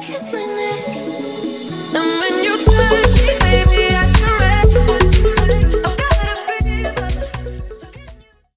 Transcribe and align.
Kiss 0.00 0.30
my 0.32 0.44
neck. 0.44 0.95